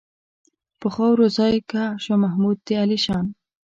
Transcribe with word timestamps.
په 0.79 0.87
خاورو 0.95 1.25
ځای 1.37 1.55
کا 1.71 1.83
شاه 2.03 2.19
محمود 2.25 2.57
د 2.65 2.67
عالیشان. 2.79 3.25